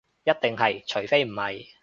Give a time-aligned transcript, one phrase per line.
[0.23, 1.67] 一定係，除非唔係